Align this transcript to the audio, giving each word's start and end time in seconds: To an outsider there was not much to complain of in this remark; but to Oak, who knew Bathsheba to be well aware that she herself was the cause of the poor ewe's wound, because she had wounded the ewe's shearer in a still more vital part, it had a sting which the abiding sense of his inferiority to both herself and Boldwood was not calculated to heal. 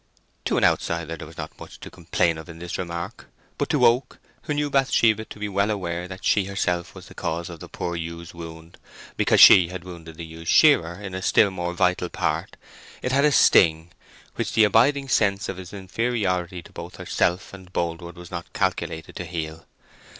To 0.45 0.57
an 0.57 0.63
outsider 0.63 1.15
there 1.15 1.27
was 1.27 1.37
not 1.37 1.59
much 1.59 1.79
to 1.81 1.91
complain 1.91 2.39
of 2.39 2.49
in 2.49 2.57
this 2.57 2.79
remark; 2.79 3.29
but 3.59 3.69
to 3.69 3.85
Oak, 3.85 4.17
who 4.45 4.53
knew 4.55 4.71
Bathsheba 4.71 5.25
to 5.25 5.37
be 5.37 5.47
well 5.47 5.69
aware 5.69 6.07
that 6.07 6.25
she 6.25 6.45
herself 6.45 6.95
was 6.95 7.05
the 7.07 7.13
cause 7.13 7.51
of 7.51 7.59
the 7.59 7.69
poor 7.69 7.95
ewe's 7.95 8.33
wound, 8.33 8.79
because 9.15 9.39
she 9.39 9.67
had 9.67 9.83
wounded 9.83 10.15
the 10.17 10.25
ewe's 10.25 10.47
shearer 10.47 10.95
in 10.99 11.13
a 11.13 11.21
still 11.21 11.51
more 11.51 11.75
vital 11.75 12.09
part, 12.09 12.57
it 13.03 13.11
had 13.11 13.25
a 13.25 13.31
sting 13.31 13.91
which 14.37 14.53
the 14.53 14.63
abiding 14.63 15.07
sense 15.07 15.47
of 15.47 15.57
his 15.57 15.71
inferiority 15.71 16.63
to 16.63 16.73
both 16.73 16.95
herself 16.95 17.53
and 17.53 17.71
Boldwood 17.71 18.15
was 18.15 18.31
not 18.31 18.53
calculated 18.53 19.15
to 19.17 19.25
heal. 19.25 19.67